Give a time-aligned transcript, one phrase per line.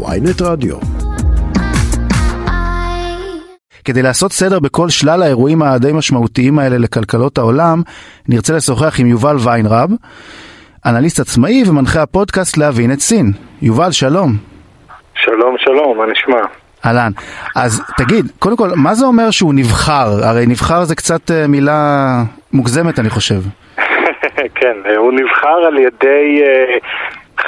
[0.00, 0.76] ויינט רדיו.
[3.84, 7.82] כדי לעשות סדר בכל שלל האירועים הדי משמעותיים האלה לכלכלות העולם,
[8.28, 9.90] נרצה לשוחח עם יובל ויינרב,
[10.86, 13.32] אנליסט עצמאי ומנחה הפודקאסט להבין את סין.
[13.62, 14.32] יובל, שלום.
[15.14, 16.40] שלום, שלום, מה נשמע?
[16.86, 17.12] אהלן.
[17.56, 20.24] אז תגיד, קודם כל, מה זה אומר שהוא נבחר?
[20.24, 22.22] הרי נבחר זה קצת אה, מילה
[22.52, 23.40] מוגזמת, אני חושב.
[24.60, 26.78] כן, הוא נבחר על ידי אה,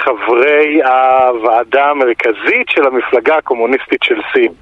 [0.04, 4.52] חברי הוועדה המרכזית של המפלגה הקומוניסטית של סין,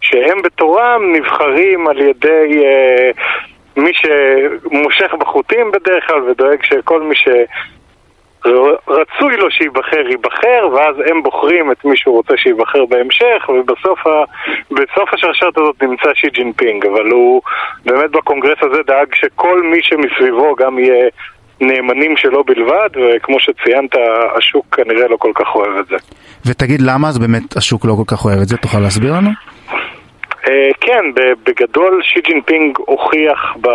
[0.00, 3.10] שהם בתורם נבחרים על ידי אה,
[3.76, 7.28] מי שמושך בחוטים בדרך כלל ודואג שכל מי ש...
[8.88, 14.24] רצוי לו שייבחר, ייבחר, ואז הם בוחרים את מי שהוא רוצה שייבחר בהמשך, ובסוף ה...
[15.12, 17.42] השרשרת הזאת נמצא שי ג'ינפינג, אבל הוא
[17.84, 21.08] באמת בקונגרס הזה דאג שכל מי שמסביבו גם יהיה
[21.60, 23.90] נאמנים שלו בלבד, וכמו שציינת,
[24.38, 25.96] השוק כנראה לא כל כך אוהב את זה.
[26.46, 28.56] ותגיד, למה אז באמת השוק לא כל כך אוהב את זה?
[28.56, 29.30] תוכל להסביר לנו?
[30.48, 31.04] אה, כן,
[31.46, 33.68] בגדול שי ג'ינפינג הוכיח ב...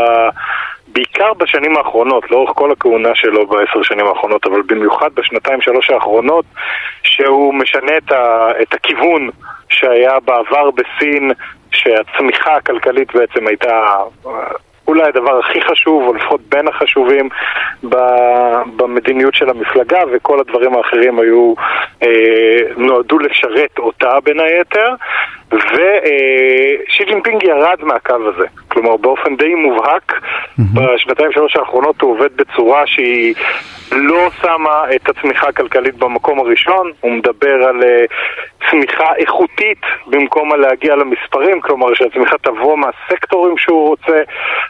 [0.96, 6.46] בעיקר בשנים האחרונות, לאורך כל הכהונה שלו בעשר שנים האחרונות, אבל במיוחד בשנתיים שלוש האחרונות,
[7.04, 9.30] שהוא משנה את, ה, את הכיוון
[9.70, 11.32] שהיה בעבר בסין,
[11.72, 13.82] שהצמיחה הכלכלית בעצם הייתה
[14.88, 17.30] אולי הדבר הכי חשוב, או לפחות בין החשובים
[18.76, 21.54] במדיניות של המפלגה, וכל הדברים האחרים היו,
[22.04, 22.08] אה,
[22.78, 24.96] נועדו לשרת אותה בין היתר,
[25.52, 28.46] ושי ג'ינפינג ירד מהקו הזה.
[28.68, 30.62] כלומר, באופן די מובהק, mm-hmm.
[30.74, 33.36] בשנתיים שלוש האחרונות הוא עובד בצורה שהיא
[33.92, 38.14] לא שמה את הצמיחה הכלכלית במקום הראשון, הוא מדבר על אה,
[38.70, 44.22] צמיחה איכותית במקום על להגיע למספרים, כלומר שהצמיחה תבוא מהסקטורים שהוא רוצה,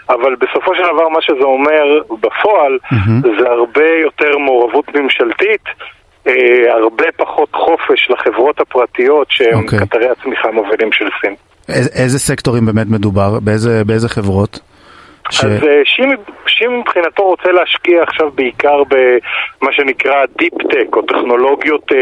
[0.09, 3.39] אבל בסופו של דבר מה שזה אומר בפועל mm-hmm.
[3.39, 5.63] זה הרבה יותר מעורבות ממשלתית.
[6.27, 6.29] Uh,
[6.69, 9.63] הרבה פחות חופש לחברות הפרטיות שהם okay.
[9.63, 9.79] אוקיי.
[9.79, 11.35] קטרי הצמיחה המובילים של סין.
[11.95, 13.39] איזה סקטורים באמת מדובר?
[13.39, 14.59] באיזה, באיזה חברות?
[15.29, 15.45] ש...
[15.45, 15.81] אז אה,
[16.47, 21.97] שי מבחינתו רוצה להשקיע עכשיו בעיקר במה שנקרא Deep Tech, או טכנולוגיות אה,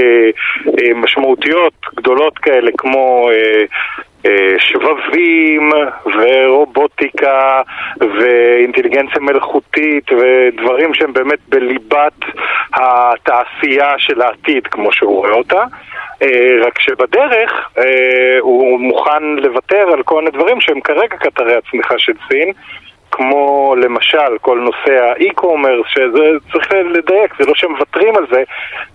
[0.67, 3.65] אה, משמעותיות גדולות כאלה כמו אה,
[4.25, 5.71] אה, שבבים
[6.05, 7.61] ורובוטיקה
[7.99, 12.25] ואינטליגנציה מלאכותית ודברים שהם באמת בליבת
[12.73, 15.63] התעשייה של העתיד, כמו שהוא רואה אותה.
[16.13, 17.81] Uh, רק שבדרך uh,
[18.39, 22.51] הוא מוכן לוותר על כל מיני דברים שהם כרגע קטרי הצמיחה של סין
[23.15, 28.43] כמו למשל כל נושא האי-קומרס, שזה צריך לדייק, זה לא שהם מוותרים על זה,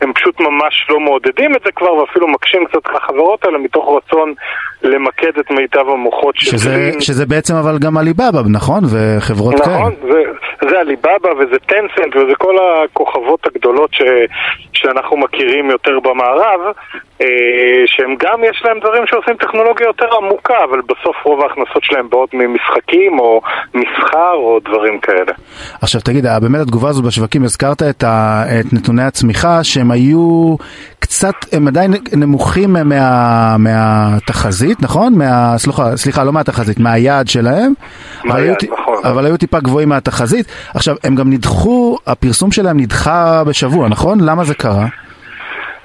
[0.01, 3.97] הם פשוט ממש לא מעודדים את זה כבר ואפילו מקשים קצת את החברות האלה מתוך
[3.97, 4.35] רצון
[4.83, 8.81] למקד את מיטב המוחות של שזה, שזה בעצם אבל גם עליבאבא, נכון?
[8.85, 9.79] וחברות נכון, כאלה.
[9.79, 10.23] נכון, זה,
[10.71, 12.55] זה עליבאבא וזה טנסנט וזה כל
[12.85, 14.03] הכוכבות הגדולות ש,
[14.73, 16.61] שאנחנו מכירים יותר במערב,
[17.21, 22.11] אה, שהם גם יש להם דברים שעושים טכנולוגיה יותר עמוקה, אבל בסוף רוב ההכנסות שלהם
[22.11, 23.41] באות ממשחקים או
[24.09, 25.33] מסחר או דברים כאלה.
[25.81, 30.57] עכשיו תגיד, באמת התגובה הזו בשווקים, הזכרת את, ה, את נתוני הצמיחה שהם היו
[30.99, 35.15] קצת, הם עדיין נמוכים מה, מהתחזית, נכון?
[35.15, 37.73] מה, סליחה, סליחה, לא מהתחזית, מהיעד שלהם.
[38.25, 39.05] מהיעד, אבל, היו, נכון.
[39.05, 40.47] אבל היו טיפה גבוהים מהתחזית.
[40.75, 44.21] עכשיו, הם גם נדחו, הפרסום שלהם נדחה בשבוע, נכון?
[44.21, 44.87] למה זה קרה?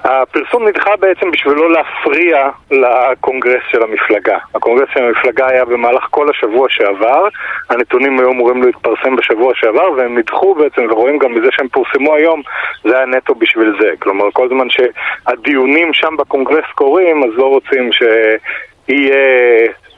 [0.04, 4.38] הפרסום נדחה בעצם בשביל לא להפריע לקונגרס של המפלגה.
[4.54, 7.28] הקונגרס של המפלגה היה במהלך כל השבוע שעבר,
[7.70, 12.42] הנתונים היו אמורים להתפרסם בשבוע שעבר והם נדחו בעצם, ורואים גם מזה שהם פורסמו היום,
[12.84, 13.90] זה היה נטו בשביל זה.
[13.98, 19.16] כלומר, כל זמן שהדיונים שם בקונגרס קורים, אז לא רוצים שיהיה...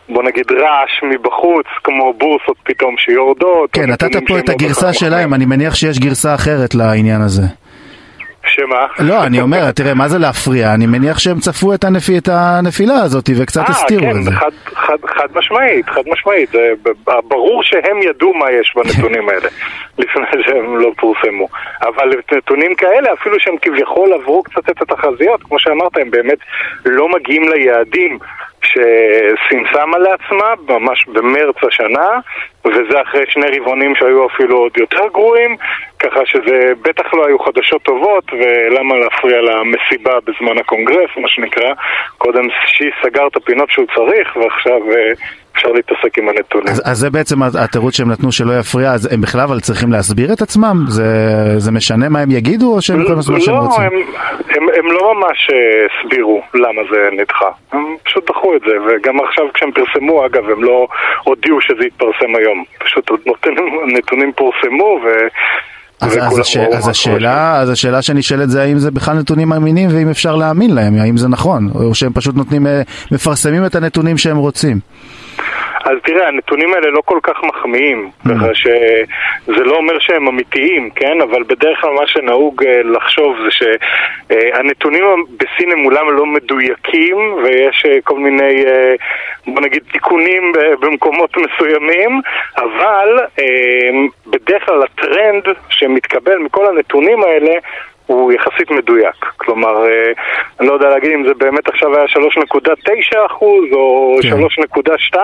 [0.08, 3.70] בוא נגיד רעש מבחוץ, כמו בורסות פתאום שיורדות.
[3.72, 7.65] כן, נתת פה את הגרסה שלהם, אני מניח שיש גרסה אחרת לעניין הזה.
[8.56, 8.86] שמה?
[8.98, 10.74] לא, אני אומר, תראה, מה זה להפריע?
[10.74, 14.24] אני מניח שהם צפו את, הנפי, את הנפילה הזאת וקצת 아, אה, הסתירו כן, את
[14.24, 14.30] זה.
[14.30, 16.50] חד, חד, חד משמעית, חד משמעית.
[16.50, 16.72] זה
[17.04, 19.48] ברור שהם ידעו מה יש בנתונים האלה,
[19.98, 21.48] לפני שהם לא פורסמו.
[21.82, 26.38] אבל נתונים כאלה, אפילו שהם כביכול עברו קצת את התחזיות, כמו שאמרת, הם באמת
[26.86, 28.18] לא מגיעים ליעדים.
[28.66, 32.08] שסין שמה לעצמה ממש במרץ השנה,
[32.68, 35.56] וזה אחרי שני רבעונים שהיו אפילו עוד יותר גרועים,
[35.98, 41.72] ככה שזה בטח לא היו חדשות טובות, ולמה להפריע למסיבה בזמן הקונגרס, מה שנקרא.
[42.18, 45.12] קודם שי סגר את הפינות שהוא צריך, ועכשיו אה,
[45.56, 46.68] אפשר להתעסק עם הנתונים.
[46.68, 50.32] אז, אז זה בעצם התירוץ שהם נתנו שלא יפריע, אז הם בכלל אבל צריכים להסביר
[50.32, 50.76] את עצמם?
[50.88, 51.04] זה,
[51.58, 53.82] זה משנה מה הם יגידו, או שהם יכולים לעשות מה שהם רוצים?
[53.82, 54.02] לא, הם,
[54.48, 57.50] הם, הם לא ממש אה, הסבירו למה זה נדחה.
[57.72, 60.86] הם פשוט דחו את זה, וגם עכשיו כשהם פרסמו, אגב, הם לא
[61.24, 62.55] הודיעו שזה יתפרסם היום.
[62.78, 63.54] פשוט נותנים,
[63.86, 65.08] נתונים פורסמו, ו...
[66.00, 66.56] אז, אז, הש...
[66.56, 70.92] אז, השאלה, אז השאלה שנשאלת זה האם זה בכלל נתונים אמינים ואם אפשר להאמין להם,
[71.00, 72.82] האם זה נכון, או שהם פשוט נותנים, אה,
[73.12, 74.76] מפרסמים את הנתונים שהם רוצים.
[75.84, 78.28] אז תראה, הנתונים האלה לא כל כך מחמיאים, mm.
[78.28, 81.20] ככה שזה לא אומר שהם אמיתיים, כן?
[81.22, 83.50] אבל בדרך כלל מה שנהוג אה, לחשוב זה
[84.32, 85.04] שהנתונים
[85.36, 88.94] בסין הם אולם לא מדויקים ויש אה, כל מיני, אה,
[89.46, 92.20] בוא נגיד, תיקונים במקומות מסוימים,
[92.56, 93.18] אבל
[94.26, 97.52] בדרך כלל הטרנד שמתקבל מכל הנתונים האלה
[98.06, 99.16] הוא יחסית מדויק.
[99.36, 100.12] כלומר, אה,
[100.60, 104.28] אני לא יודע להגיד אם זה באמת עכשיו היה 3.9 אחוז או כן.
[105.14, 105.16] 3.2,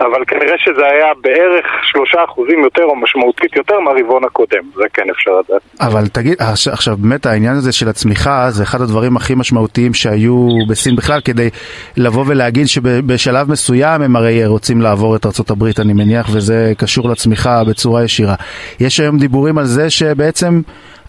[0.00, 5.10] אבל כנראה שזה היה בערך 3 אחוזים יותר או משמעותית יותר מהרבעון הקודם, זה כן
[5.10, 5.62] אפשר לדעת.
[5.80, 6.36] אבל תגיד,
[6.72, 11.50] עכשיו באמת העניין הזה של הצמיחה זה אחד הדברים הכי משמעותיים שהיו בסין בכלל, כדי
[11.96, 17.64] לבוא ולהגיד שבשלב מסוים הם הרי רוצים לעבור את ארה"ב, אני מניח, וזה קשור לצמיחה
[17.64, 18.34] בצורה ישירה.
[18.80, 20.60] יש היום דיבורים על זה שבעצם...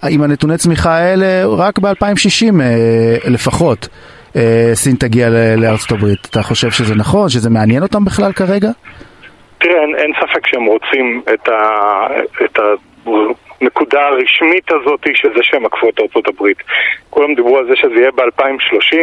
[0.04, 3.88] עם הנתוני צמיחה האלה רק ב-2060 אה, לפחות
[4.36, 6.28] אה, סין תגיע לארצות הברית.
[6.32, 7.30] אתה חושב שזה נכון?
[7.30, 8.70] שזה מעניין אותם בכלל כרגע?
[9.58, 11.62] תראה, אין, אין ספק שהם רוצים את, ה,
[12.46, 12.60] את
[13.62, 16.58] הנקודה הרשמית הזאת של זה שהם עקפו את ארצות הברית.
[17.10, 18.98] כולם דיברו על זה שזה יהיה ב-2030.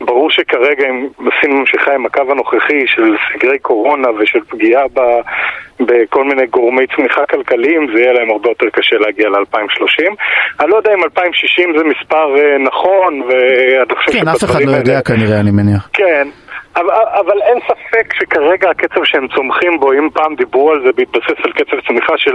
[0.00, 1.08] ברור שכרגע אם
[1.40, 5.00] סין ממשיכה עם הקו הנוכחי של סגרי קורונה ושל פגיעה ב,
[5.80, 10.14] בכל מיני גורמי צמיחה כלכליים, זה יהיה להם הרבה יותר קשה להגיע ל-2030.
[10.60, 14.70] אני לא יודע אם 2060 זה מספר uh, נכון, ואני חושב כן, אף אחד לא
[14.70, 15.00] יודע.
[15.00, 15.88] כנראה, אני מניח.
[15.92, 16.28] כן.
[16.76, 16.90] אבל,
[17.20, 21.52] אבל אין ספק שכרגע הקצב שהם צומחים בו, אם פעם דיברו על זה בהתבסס על
[21.52, 22.32] קצב צמיחה של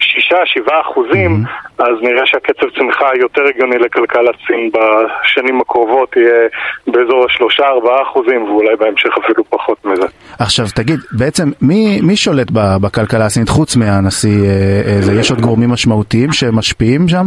[0.00, 1.82] 6-7 אחוזים, mm-hmm.
[1.84, 6.48] אז נראה שהקצב צמיחה היותר הגיוני לכלכלת סין בשנים הקרובות יהיה
[6.86, 10.06] באזור ה-3-4 אחוזים, ואולי בהמשך אפילו פחות מזה.
[10.38, 12.50] עכשיו תגיד, בעצם מי, מי שולט
[12.82, 17.26] בכלכלה הסינית חוץ מהנשיא, אה, אה, יש עוד גורמים משמעותיים שמשפיעים שם?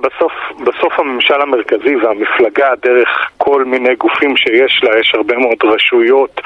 [0.00, 6.40] בסוף, בסוף הממשל המרכזי והמפלגה, דרך כל מיני גופים שיש לה, יש הרבה מאוד רשויות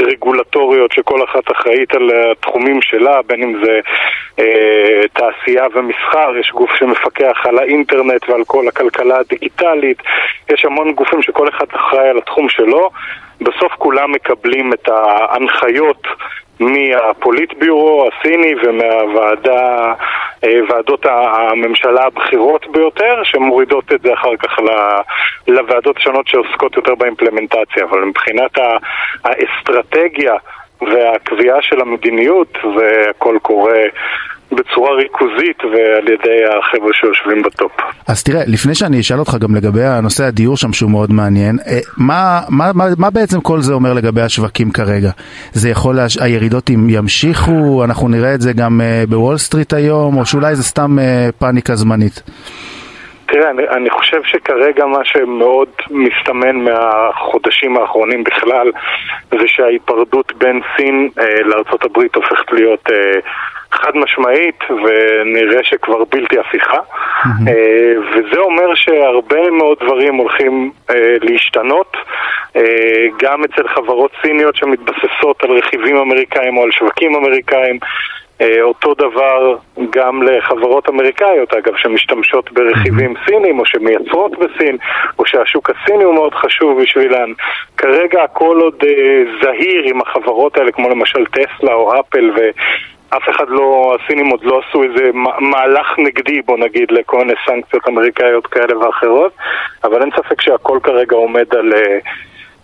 [0.00, 3.80] רגולטוריות שכל אחת אחראית על התחומים שלה, בין אם זה
[4.38, 10.02] אה, תעשייה ומסחר, יש גוף שמפקח על האינטרנט ועל כל הכלכלה הדיגיטלית,
[10.52, 12.90] יש המון גופים שכל אחד אחראי על התחום שלו.
[13.40, 16.06] בסוף כולם מקבלים את ההנחיות
[16.60, 19.94] מהפוליטביורו הסיני ומהוועדה,
[20.42, 24.58] ועדות הממשלה הבכירות ביותר, שמורידות את זה אחר כך
[25.48, 27.84] לוועדות השונות שעוסקות יותר באימפלמנטציה.
[27.84, 28.58] אבל מבחינת
[29.24, 30.34] האסטרטגיה
[30.80, 33.78] והקביעה של המדיניות, והכל קורה
[34.52, 37.72] בצורה ריכוזית ועל ידי החבר'ה שיושבים בטופ.
[38.08, 41.78] אז תראה, לפני שאני אשאל אותך גם לגבי הנושא הדיור שם שהוא מאוד מעניין, אה,
[41.96, 45.10] מה, מה, מה, מה בעצם כל זה אומר לגבי השווקים כרגע?
[45.52, 46.18] זה יכול, להש...
[46.18, 50.98] הירידות ימשיכו, אנחנו נראה את זה גם אה, בוול סטריט היום, או שאולי זה סתם
[50.98, 52.22] אה, פאניקה זמנית?
[53.26, 58.70] תראה, אני, אני חושב שכרגע מה שמאוד מסתמן מהחודשים האחרונים בכלל
[59.30, 63.20] זה שההיפרדות בין סין אה, הברית הופכת להיות אה,
[63.72, 67.50] חד משמעית ונראה שכבר בלתי הפיכה mm-hmm.
[68.10, 71.96] וזה אומר שהרבה מאוד דברים הולכים אה, להשתנות
[72.56, 72.62] אה,
[73.18, 77.78] גם אצל חברות סיניות שמתבססות על רכיבים אמריקאים או על שווקים אמריקאים
[78.62, 79.56] אותו דבר
[79.90, 84.76] גם לחברות אמריקאיות, אגב, שמשתמשות ברכיבים סינים או שמייצרות בסין,
[85.18, 87.32] או שהשוק הסיני הוא מאוד חשוב בשבילן.
[87.76, 92.30] כרגע הכל עוד אה, זהיר עם החברות האלה, כמו למשל טסלה או אפל,
[93.12, 95.10] ואף אחד לא, הסינים עוד לא עשו איזה
[95.40, 99.32] מהלך נגדי, בוא נגיד, לכל מיני סנקציות אמריקאיות כאלה ואחרות,
[99.84, 101.72] אבל אין ספק שהכל כרגע עומד על...
[101.74, 101.98] אה,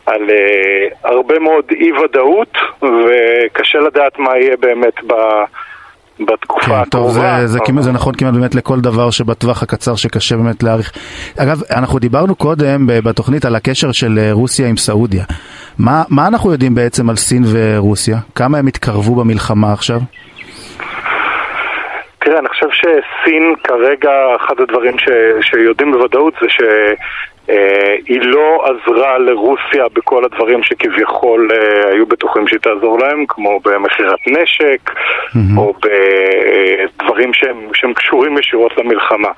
[0.06, 5.12] על uh, הרבה מאוד אי ודאות וקשה לדעת מה יהיה באמת ב,
[6.20, 7.40] בתקופה כן, טוב, הקרובה.
[7.40, 10.92] זה, זה, כמעט, זה נכון כמעט באמת לכל דבר שבטווח הקצר שקשה באמת להעריך.
[11.38, 15.24] אגב, אנחנו דיברנו קודם בתוכנית על הקשר של אה, רוסיה עם סעודיה.
[15.78, 18.18] מה, מה אנחנו יודעים בעצם על סין ורוסיה?
[18.34, 20.00] כמה הם התקרבו במלחמה עכשיו?
[22.24, 25.08] תראה, אני חושב שסין כרגע, אחד הדברים ש,
[25.40, 32.60] שיודעים בוודאות זה שהיא אה, לא עזרה לרוסיה בכל הדברים שכביכול אה, היו בטוחים שהיא
[32.60, 35.58] תעזור להם, כמו במכירת נשק, mm-hmm.
[35.58, 39.30] או בדברים שהם, שהם קשורים ישירות למלחמה.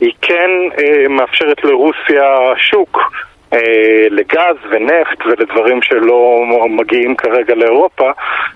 [0.00, 2.24] היא כן אה, מאפשרת לרוסיה
[2.56, 2.98] שוק.
[3.52, 8.10] אה, לגז ונפט ולדברים שלא מגיעים כרגע לאירופה,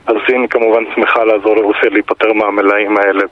[0.06, 3.24] אז סין כמובן שמחה לעזור לרוסיה להיפטר מהמלאים האלה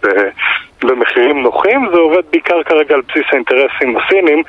[0.83, 1.89] במחירים נוחים.
[1.93, 4.43] זה עובד בעיקר כרגע על בסיס האינטרסים הסינים.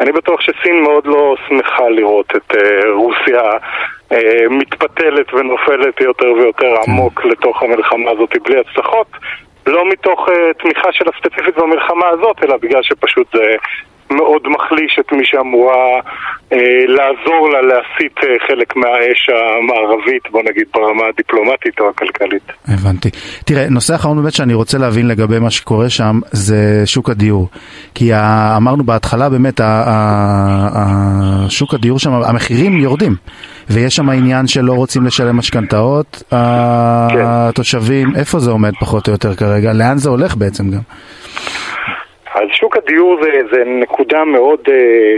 [0.00, 3.42] אני בטוח שסין מאוד לא שמחה לראות את uh, רוסיה
[4.12, 4.16] uh,
[4.50, 9.06] מתפתלת ונופלת יותר ויותר עמוק לתוך המלחמה הזאת בלי הצלחות.
[9.66, 13.54] לא מתוך uh, תמיכה שלה ספציפית במלחמה הזאת, אלא בגלל שפשוט זה
[14.12, 16.00] מאוד מחליש את מי שאמורה
[16.52, 22.52] אה, לעזור לה להסיט אה, חלק מהאש המערבית, בוא נגיד ברמה הדיפלומטית או הכלכלית.
[22.68, 23.10] הבנתי.
[23.44, 27.48] תראה, נושא אחרון באמת שאני רוצה להבין לגבי מה שקורה שם זה שוק הדיור.
[27.94, 29.92] כי ה, אמרנו בהתחלה באמת, ה, ה,
[30.74, 33.14] ה, שוק הדיור שם, המחירים יורדים.
[33.70, 36.36] ויש שם עניין שלא רוצים לשלם משכנתאות, כן.
[37.24, 39.72] התושבים, איפה זה עומד פחות או יותר כרגע?
[39.72, 40.80] לאן זה הולך בעצם גם?
[42.34, 45.16] אז שוק הדיור זה, זה נקודה מאוד, אה,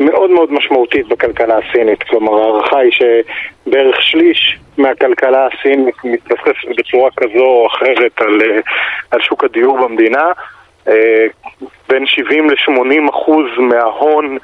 [0.00, 2.02] מאוד מאוד משמעותית בכלכלה הסינית.
[2.02, 8.60] כלומר, ההערכה היא שבערך שליש מהכלכלה הסינית מתבססת בצורה כזו או אחרת על, אה,
[9.10, 10.32] על שוק הדיור במדינה.
[10.88, 11.26] אה,
[11.88, 14.38] בין 70 ל-80 אחוז מההון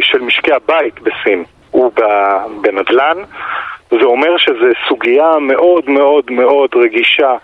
[0.00, 1.92] של משקי הבית בסין הוא
[2.60, 3.16] בנדל"ן.
[3.90, 7.34] זה אומר שזו סוגיה מאוד מאוד מאוד רגישה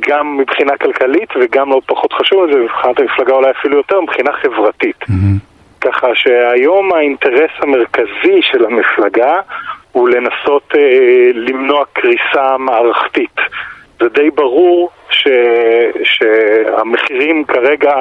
[0.00, 5.02] גם מבחינה כלכלית וגם לא פחות חשוב מזה, מבחינת המפלגה אולי אפילו יותר, מבחינה חברתית.
[5.02, 5.52] Mm-hmm.
[5.80, 9.40] ככה שהיום האינטרס המרכזי של המפלגה
[9.92, 13.36] הוא לנסות אה, למנוע קריסה מערכתית.
[14.00, 15.28] זה די ברור ש,
[16.04, 17.94] שהמחירים כרגע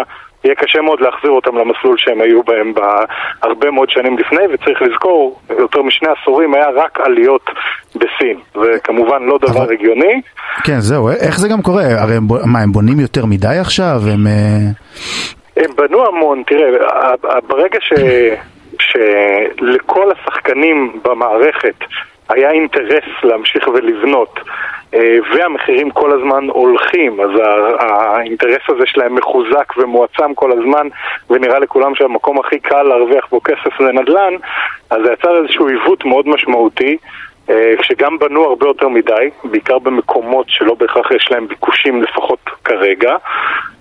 [0.44, 5.40] יהיה קשה מאוד להחזיר אותם למסלול שהם היו בהם בהרבה מאוד שנים לפני, וצריך לזכור,
[5.50, 7.50] יותר משני עשורים היה רק עליות
[7.96, 9.74] בסין, וכמובן לא דבר אבל...
[9.74, 10.22] הגיוני.
[10.64, 11.84] כן, זהו, איך זה גם קורה?
[11.84, 14.02] הרי הם, מה, הם בונים יותר מדי עכשיו?
[14.14, 14.28] הם...
[14.28, 16.68] אה, הם בנו המון, תראה,
[17.48, 17.94] ברגע ש...
[18.80, 21.76] שלכל השחקנים במערכת
[22.34, 24.40] היה אינטרס להמשיך ולבנות
[24.94, 27.30] אה, והמחירים כל הזמן הולכים, אז
[27.80, 30.88] האינטרס הזה שלהם מחוזק ומועצם כל הזמן
[31.30, 34.34] ונראה לכולם שהמקום הכי קל להרוויח בו כסף זה נדל"ן,
[34.90, 36.98] אז זה יצר איזשהו עיוות מאוד משמעותי
[37.52, 43.16] אה, שגם בנו הרבה יותר מדי, בעיקר במקומות שלא בהכרח יש להם ביקושים לפחות כרגע,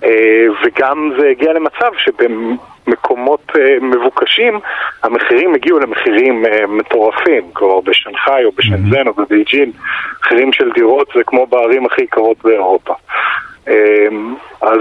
[0.04, 4.60] אה, וגם זה הגיע למצב שבמקומות אה, מבוקשים
[5.02, 9.72] המחירים הגיעו למחירים מטורפים, כלומר בשנגחאי או בשנזן או בבייג'ין,
[10.20, 12.94] מחירים של דירות זה כמו בערים הכי יקרות באירופה.
[14.60, 14.80] אז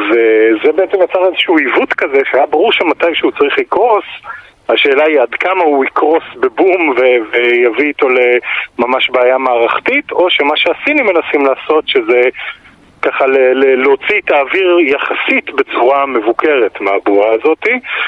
[0.64, 4.04] זה בעצם יצר איזשהו עיוות כזה שהיה ברור שמתישהו צריך לקרוס
[4.70, 10.54] השאלה היא עד כמה הוא יקרוס בבום ו- ויביא איתו לממש בעיה מערכתית, או שמה
[10.56, 12.22] שהסינים מנסים לעשות, שזה
[13.02, 17.66] ככה ל- ל- להוציא את האוויר יחסית בצורה מבוקרת מהבועה הזאת.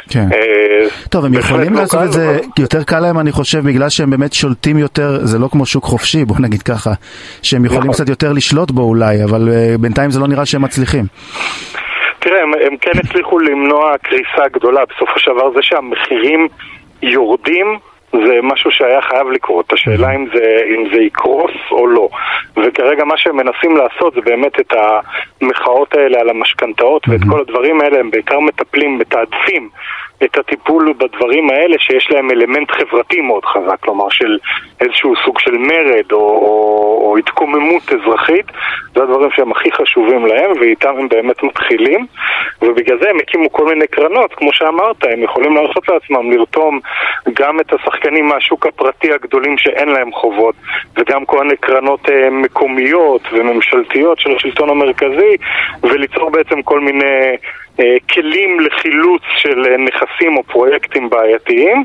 [0.09, 0.25] כן.
[0.33, 4.09] אה, טוב, הם יכולים לא לעשות את זה, יותר קל להם אני חושב, בגלל שהם
[4.09, 6.91] באמת שולטים יותר, זה לא כמו שוק חופשי, בוא נגיד ככה,
[7.41, 7.93] שהם יכולים נכון.
[7.93, 11.05] קצת יותר לשלוט בו אולי, אבל uh, בינתיים זה לא נראה שהם מצליחים.
[12.21, 14.81] תראה, הם, הם כן הצליחו למנוע קריסה גדולה.
[14.85, 16.47] בסופו של דבר זה שהמחירים
[17.01, 17.77] יורדים
[18.11, 19.73] זה משהו שהיה חייב לקרות.
[19.73, 22.09] השאלה אם זה, אם זה יקרוס או לא.
[22.57, 24.73] וכרגע מה שהם מנסים לעשות זה באמת את
[25.41, 29.69] המחאות האלה על המשכנתאות ואת כל הדברים האלה, הם בעיקר מטפלים, מתעדפים
[30.23, 34.37] את הטיפול בדברים האלה שיש להם אלמנט חברתי מאוד חזק, כלומר של
[34.81, 38.45] איזשהו סוג של מרד או, או, או התקוממות אזרחית,
[38.95, 42.05] זה הדברים שהם הכי חשובים להם ואיתם הם באמת מתחילים
[42.61, 46.79] ובגלל זה הם הקימו כל מיני קרנות, כמו שאמרת, הם יכולים להרשות לעצמם לרתום
[47.33, 50.55] גם את השחקנים מהשוק הפרטי הגדולים שאין להם חובות
[50.97, 55.35] וגם כל מיני קרנות אה, מקומיות וממשלתיות של השלטון המרכזי
[55.83, 57.37] וליצור בעצם כל מיני
[58.13, 61.83] כלים לחילוץ של אה, נכסים או פרויקטים בעייתיים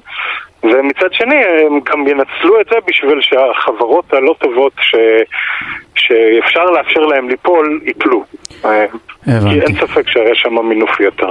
[0.62, 4.94] ומצד שני הם גם ינצלו את זה בשביל שהחברות הלא טובות ש...
[5.94, 8.24] שאפשר לאפשר להם ליפול, ייפלו.
[8.64, 8.84] אה,
[9.26, 9.54] הבנתי.
[9.54, 11.30] כי אין ספק שיש שם מינוף יותר.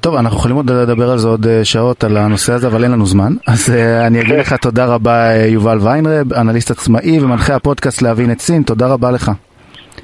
[0.00, 3.06] טוב, אנחנו יכולים עוד לדבר על זה עוד שעות, על הנושא הזה, אבל אין לנו
[3.06, 3.32] זמן.
[3.52, 3.74] אז
[4.06, 4.40] אני אגיד כן.
[4.40, 9.30] לך תודה רבה, יובל ויינרב, אנליסט עצמאי ומנחה הפודקאסט להבין את סין, תודה רבה לך.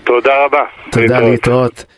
[0.05, 0.63] תודה רבה.
[0.91, 1.93] תודה להתראות.